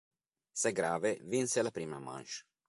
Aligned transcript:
Segrave 0.61 1.11
vinse 1.31 1.61
la 1.61 1.69
prima 1.77 1.99
manche. 2.09 2.39